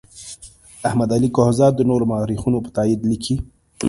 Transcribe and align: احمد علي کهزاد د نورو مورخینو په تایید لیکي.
احمد 0.87 1.09
علي 1.15 1.29
کهزاد 1.35 1.73
د 1.75 1.81
نورو 1.89 2.03
مورخینو 2.11 2.63
په 2.65 2.69
تایید 2.77 3.01
لیکي. 3.11 3.35